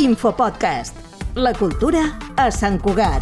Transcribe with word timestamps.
Infopodcast. 0.00 0.96
La 1.34 1.52
cultura 1.52 2.00
a 2.40 2.46
Sant 2.50 2.78
Cugat. 2.80 3.20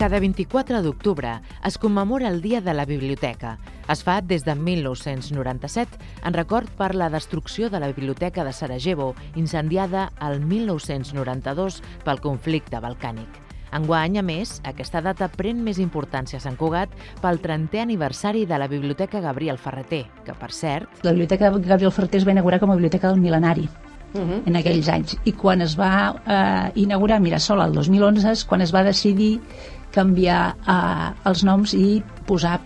Cada 0.00 0.16
24 0.24 0.80
d'octubre 0.80 1.34
es 1.68 1.76
commemora 1.76 2.30
el 2.30 2.40
Dia 2.40 2.62
de 2.64 2.72
la 2.72 2.86
Biblioteca. 2.88 3.58
Es 3.92 4.00
fa 4.06 4.22
des 4.24 4.46
de 4.46 4.54
1997 4.56 6.00
en 6.24 6.32
record 6.32 6.72
per 6.80 6.94
la 6.94 7.10
destrucció 7.12 7.68
de 7.68 7.80
la 7.80 7.92
Biblioteca 7.92 8.42
de 8.42 8.54
Sarajevo, 8.56 9.14
incendiada 9.34 10.12
el 10.24 10.40
1992 10.40 11.82
pel 12.06 12.24
conflicte 12.24 12.80
balcànic. 12.80 13.28
Enguany, 13.76 14.16
a 14.16 14.24
més, 14.24 14.62
aquesta 14.64 15.02
data 15.04 15.28
pren 15.28 15.60
més 15.60 15.76
importància 15.76 16.40
a 16.40 16.46
Sant 16.46 16.56
Cugat 16.56 16.94
pel 17.20 17.42
30è 17.44 17.84
aniversari 17.84 18.46
de 18.48 18.56
la 18.56 18.70
Biblioteca 18.72 19.20
Gabriel 19.20 19.60
Ferreter, 19.60 20.06
que, 20.24 20.32
per 20.32 20.54
cert... 20.56 21.04
La 21.04 21.12
Biblioteca 21.12 21.52
Gabriel 21.52 21.92
Ferreter 21.92 22.22
es 22.22 22.26
va 22.28 22.32
inaugurar 22.32 22.64
com 22.64 22.72
a 22.72 22.78
Biblioteca 22.80 23.12
del 23.12 23.20
Milenari 23.20 23.68
uh 24.16 24.22
-huh. 24.22 24.42
en 24.46 24.56
aquells 24.56 24.88
anys. 24.88 25.16
I 25.24 25.32
quan 25.32 25.62
es 25.62 25.76
va 25.78 26.14
eh, 26.26 26.72
inaugurar 26.74 27.20
Mirasol 27.20 27.60
el 27.60 27.72
2011 27.72 28.30
és 28.30 28.44
quan 28.44 28.60
es 28.60 28.74
va 28.74 28.82
decidir 28.82 29.40
canviar 29.90 30.56
eh, 30.66 31.10
els 31.24 31.44
noms 31.44 31.74
i 31.74 32.02
posar 32.26 32.60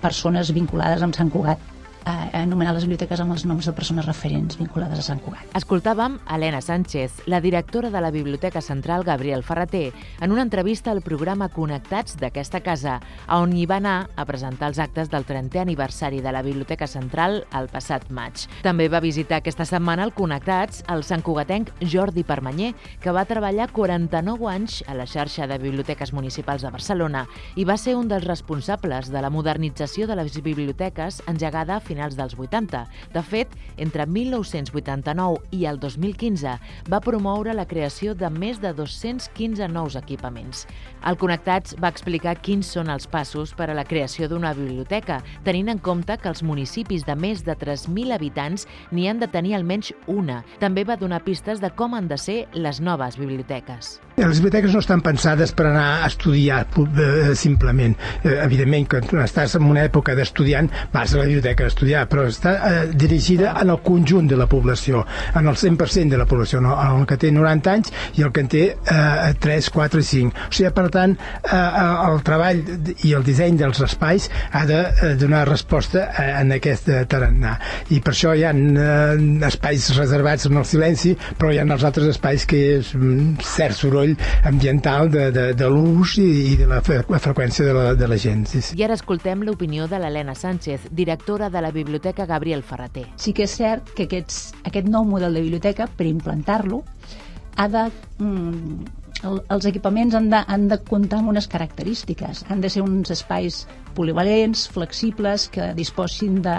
persones 0.00 0.52
vinculades 0.52 1.02
amb 1.02 1.14
Sant 1.14 1.30
Cugat 1.30 1.58
anomenar 2.04 2.74
les 2.74 2.84
biblioteques 2.84 3.20
amb 3.22 3.32
els 3.34 3.44
noms 3.48 3.66
de 3.66 3.72
persones 3.76 4.06
referents 4.06 4.58
vinculades 4.60 5.00
a 5.00 5.04
Sant 5.06 5.20
Cugat. 5.24 5.48
Escoltàvem 5.56 6.18
Helena 6.30 6.60
Sánchez, 6.60 7.22
la 7.26 7.40
directora 7.40 7.90
de 7.90 8.00
la 8.00 8.10
Biblioteca 8.10 8.60
Central 8.60 9.04
Gabriel 9.04 9.42
Ferreter, 9.42 9.92
en 10.20 10.32
una 10.32 10.42
entrevista 10.42 10.90
al 10.92 11.02
programa 11.02 11.48
Connectats 11.48 12.18
d'aquesta 12.20 12.60
casa, 12.60 12.98
on 13.32 13.54
hi 13.56 13.66
va 13.66 13.78
anar 13.80 13.96
a 14.16 14.26
presentar 14.28 14.68
els 14.72 14.80
actes 14.82 15.10
del 15.10 15.26
30è 15.26 15.62
aniversari 15.62 16.20
de 16.20 16.32
la 16.32 16.42
Biblioteca 16.42 16.86
Central 16.86 17.44
el 17.56 17.68
passat 17.72 18.10
maig. 18.10 18.46
També 18.62 18.88
va 18.88 19.02
visitar 19.04 19.40
aquesta 19.40 19.66
setmana 19.68 20.04
el 20.04 20.14
Connectats 20.16 20.84
el 20.92 21.04
Sant 21.04 21.24
Cugatenc 21.24 21.72
Jordi 21.80 22.24
Permanyer, 22.24 22.74
que 23.00 23.14
va 23.14 23.26
treballar 23.28 23.70
49 23.72 24.50
anys 24.50 24.82
a 24.86 24.94
la 24.98 25.06
xarxa 25.06 25.48
de 25.48 25.58
biblioteques 25.58 26.12
municipals 26.12 26.62
de 26.62 26.72
Barcelona 26.74 27.24
i 27.56 27.64
va 27.64 27.78
ser 27.80 27.96
un 27.96 28.08
dels 28.08 28.26
responsables 28.26 29.10
de 29.12 29.22
la 29.22 29.30
modernització 29.30 30.06
de 30.06 30.18
les 30.18 30.40
biblioteques 30.42 31.22
engegada 31.30 31.76
a 31.76 31.84
finals 31.94 32.18
dels 32.18 32.34
80. 32.36 32.84
De 33.14 33.22
fet, 33.22 33.54
entre 33.78 34.06
1989 34.10 35.40
i 35.54 35.64
el 35.70 35.80
2015 35.80 36.58
va 36.90 37.02
promoure 37.04 37.54
la 37.54 37.66
creació 37.70 38.14
de 38.18 38.30
més 38.30 38.60
de 38.62 38.74
215 38.74 39.68
nous 39.72 39.96
equipaments. 39.96 40.66
El 41.06 41.18
Connectats 41.20 41.76
va 41.80 41.92
explicar 41.92 42.36
quins 42.42 42.74
són 42.76 42.90
els 42.92 43.06
passos 43.10 43.54
per 43.54 43.70
a 43.70 43.76
la 43.76 43.86
creació 43.86 44.28
d'una 44.28 44.54
biblioteca, 44.56 45.20
tenint 45.44 45.70
en 45.72 45.82
compte 45.84 46.16
que 46.18 46.30
els 46.32 46.42
municipis 46.42 47.06
de 47.06 47.16
més 47.16 47.44
de 47.46 47.56
3.000 47.58 48.14
habitants 48.16 48.68
n'hi 48.90 49.08
han 49.08 49.22
de 49.22 49.30
tenir 49.30 49.54
almenys 49.58 49.92
una. 50.06 50.42
També 50.60 50.84
va 50.84 50.98
donar 51.00 51.24
pistes 51.24 51.62
de 51.62 51.70
com 51.74 51.94
han 51.94 52.08
de 52.10 52.18
ser 52.18 52.44
les 52.54 52.80
noves 52.80 53.20
biblioteques. 53.20 53.98
Les 54.14 54.38
biblioteques 54.38 54.70
no 54.70 54.78
estan 54.78 55.00
pensades 55.02 55.50
per 55.58 55.64
anar 55.66 56.04
a 56.04 56.06
estudiar 56.06 56.60
eh, 56.62 57.32
simplement. 57.34 57.96
Eh, 58.22 58.36
evidentment, 58.44 58.84
quan 58.92 59.24
estàs 59.24 59.56
en 59.58 59.64
una 59.66 59.82
època 59.88 60.14
d'estudiant, 60.14 60.68
vas 60.92 61.10
a 61.10 61.18
la 61.18 61.24
biblioteca 61.26 61.66
a 61.66 61.72
estudiar, 61.72 62.04
però 62.06 62.28
està 62.30 62.52
eh, 62.54 62.76
dirigida 62.94 63.56
en 63.58 63.72
el 63.74 63.80
conjunt 63.82 64.28
de 64.30 64.38
la 64.38 64.46
població, 64.46 65.02
en 65.34 65.50
el 65.50 65.58
100% 65.58 66.14
de 66.14 66.20
la 66.20 66.28
població, 66.30 66.60
no? 66.62 66.76
en 66.78 67.00
el 67.00 67.08
que 67.10 67.18
té 67.24 67.32
90 67.34 67.72
anys 67.72 67.90
i 68.14 68.22
el 68.22 68.30
que 68.30 68.44
en 68.44 68.52
té 68.52 68.62
eh, 68.76 69.32
3, 69.42 69.70
4 69.74 70.04
i 70.04 70.06
5. 70.12 70.46
O 70.46 70.54
sigui, 70.60 70.70
per 70.78 70.86
tant, 70.94 71.16
eh, 71.50 71.64
el 72.12 72.22
treball 72.30 72.62
i 72.94 73.16
el 73.18 73.26
disseny 73.26 73.58
dels 73.64 73.82
espais 73.82 74.30
ha 74.52 74.62
de 74.70 74.80
donar 75.18 75.42
resposta 75.50 76.06
eh, 76.12 76.28
en 76.38 76.54
aquest 76.60 76.92
tarannà. 77.10 77.56
I 77.90 77.98
per 77.98 78.14
això 78.14 78.36
hi 78.38 78.46
ha 78.46 78.54
espais 79.50 79.90
reservats 79.98 80.46
en 80.46 80.62
el 80.62 80.70
silenci, 80.70 81.16
però 81.34 81.50
hi 81.50 81.58
ha 81.58 81.66
els 81.66 81.90
altres 81.90 82.14
espais 82.14 82.46
que 82.46 82.62
és 82.78 82.94
mm, 82.94 83.42
cert 83.42 83.82
soroll 83.82 84.03
soroll 84.04 84.16
ambiental 84.44 85.10
de, 85.10 85.30
de, 85.32 85.54
de 85.54 85.68
l'ús 85.68 86.18
i, 86.18 86.52
i 86.52 86.56
de 86.56 86.66
la, 86.68 86.80
la 86.84 87.20
freqüència 87.20 87.66
de 87.66 87.74
la, 87.74 87.84
de 87.94 88.08
la 88.08 88.18
gent. 88.18 88.46
Sí, 88.50 88.60
sí. 88.60 88.76
I 88.78 88.84
ara 88.84 88.96
escoltem 88.98 89.42
l'opinió 89.42 89.88
de 89.88 89.98
l'Helena 89.98 90.34
Sánchez, 90.34 90.90
directora 90.92 91.50
de 91.50 91.62
la 91.62 91.70
Biblioteca 91.72 92.26
Gabriel 92.26 92.62
Ferreter. 92.62 93.06
Sí 93.16 93.32
que 93.32 93.48
és 93.48 93.54
cert 93.56 93.94
que 93.96 94.08
aquests, 94.08 94.52
aquest 94.64 94.88
nou 94.88 95.06
model 95.08 95.34
de 95.34 95.44
biblioteca, 95.44 95.88
per 95.88 96.08
implantar-lo, 96.10 96.84
ha 97.56 97.68
de... 97.68 97.88
Mm, 98.18 98.84
el, 99.24 99.38
els 99.54 99.64
equipaments 99.64 100.12
han 100.18 100.26
de, 100.28 100.42
han 100.52 100.66
de 100.68 100.76
comptar 100.84 101.22
amb 101.22 101.30
unes 101.32 101.46
característiques. 101.48 102.44
Han 102.52 102.60
de 102.60 102.68
ser 102.68 102.82
uns 102.84 103.08
espais 103.14 103.62
polivalents, 103.96 104.66
flexibles, 104.68 105.48
que 105.48 105.70
disposin 105.78 106.42
de 106.44 106.58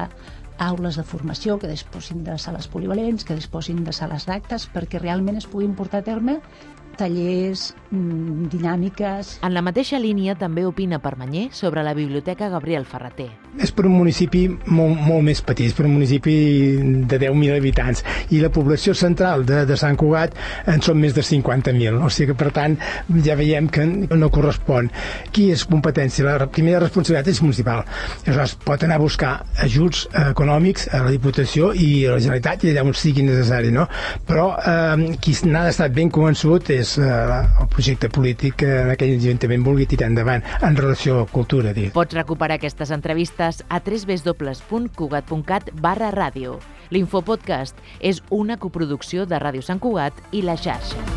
aules 0.58 0.96
de 0.96 1.04
formació, 1.04 1.60
que 1.60 1.68
disposin 1.68 2.24
de 2.24 2.40
sales 2.40 2.66
polivalents, 2.72 3.26
que 3.28 3.36
disposin 3.36 3.84
de 3.84 3.94
sales 3.94 4.26
d'actes, 4.26 4.70
perquè 4.74 5.02
realment 5.04 5.38
es 5.38 5.46
puguin 5.52 5.76
portar 5.76 6.02
a 6.02 6.08
terme 6.08 6.40
tallers, 6.98 7.74
mm, 7.92 8.50
dinàmiques... 8.52 9.36
En 9.46 9.54
la 9.56 9.64
mateixa 9.66 10.00
línia 10.02 10.36
també 10.40 10.66
opina 10.66 11.00
Permanyer 11.04 11.50
sobre 11.54 11.84
la 11.84 11.94
Biblioteca 11.98 12.50
Gabriel 12.50 12.86
Ferreter. 12.86 13.30
És 13.62 13.72
per 13.72 13.86
un 13.88 13.96
municipi 13.96 14.46
molt, 14.50 15.00
molt 15.00 15.24
més 15.24 15.40
petit, 15.46 15.70
és 15.70 15.76
per 15.76 15.86
un 15.88 15.94
municipi 15.96 16.36
de 17.08 17.20
10.000 17.22 17.56
habitants, 17.56 18.04
i 18.36 18.42
la 18.44 18.52
població 18.52 18.96
central 18.98 19.46
de, 19.48 19.62
de 19.68 19.78
Sant 19.80 19.96
Cugat 20.00 20.36
en 20.72 20.84
són 20.84 21.00
més 21.00 21.16
de 21.16 21.24
50.000, 21.24 22.02
o 22.04 22.12
sigui 22.12 22.34
que 22.34 22.40
per 22.40 22.52
tant 22.56 22.76
ja 23.24 23.38
veiem 23.40 23.70
que 23.72 23.86
no 23.86 24.32
correspon. 24.34 24.90
Qui 25.32 25.50
és 25.54 25.64
competència? 25.70 26.26
La 26.26 26.50
primera 26.52 26.82
responsabilitat 26.84 27.32
és 27.32 27.42
municipal. 27.46 27.86
Aleshores, 28.26 28.58
pot 28.66 28.84
anar 28.84 29.00
a 29.00 29.04
buscar 29.06 29.34
ajuts 29.64 30.06
econòmics 30.26 30.90
a 30.92 31.06
la 31.06 31.14
Diputació 31.14 31.72
i 31.74 31.90
a 32.06 32.16
la 32.16 32.22
Generalitat 32.24 32.66
i 32.66 32.74
allà 32.74 32.86
on 32.86 32.96
sigui 32.98 33.26
necessari, 33.26 33.72
no? 33.76 33.88
Però 34.28 34.50
eh, 34.60 35.16
qui 35.22 35.36
n'ha 35.48 35.66
d'estar 35.68 35.90
ben 35.96 36.12
convençut 36.14 36.70
és 36.76 36.85
és 36.86 36.98
eh, 37.02 37.10
el 37.62 37.70
projecte 37.74 38.10
polític 38.14 38.60
que 38.62 38.70
en 38.84 38.94
aquell 38.94 39.16
ajuntament 39.18 39.66
vulgui 39.66 39.88
tirar 39.90 40.12
endavant 40.12 40.46
en 40.62 40.78
relació 40.78 41.22
a 41.24 41.28
cultura. 41.32 41.74
Dit. 41.76 41.92
Pots 41.96 42.16
recuperar 42.18 42.60
aquestes 42.60 42.94
entrevistes 42.96 43.64
a 43.70 43.82
www.cugat.cat 43.82 45.74
barra 45.82 46.14
ràdio. 46.16 46.60
L'Infopodcast 46.94 47.82
és 48.00 48.22
una 48.30 48.60
coproducció 48.62 49.26
de 49.26 49.42
Ràdio 49.42 49.66
Sant 49.66 49.82
Cugat 49.82 50.22
i 50.32 50.46
la 50.46 50.58
xarxa. 50.60 51.15